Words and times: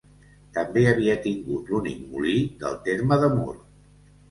També 0.57 0.81
havia 0.91 1.17
tingut 1.25 1.69
l'únic 1.75 2.01
molí 2.15 2.35
del 2.65 2.81
terme 2.91 3.21
de 3.27 3.33
Mur. 3.39 3.49